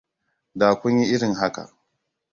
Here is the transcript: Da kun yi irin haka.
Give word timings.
Da 0.59 0.69
kun 0.79 0.95
yi 0.99 1.05
irin 1.15 1.35
haka. 1.41 1.63